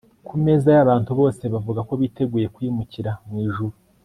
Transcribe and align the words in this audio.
ku 0.27 0.33
meza 0.45 0.67
yabantu 0.77 1.11
bose 1.19 1.43
bavuga 1.53 1.79
ko 1.87 1.93
biteguye 2.01 2.47
kwimukira 2.55 3.11
mu 3.27 3.37
ijuru 3.47 3.75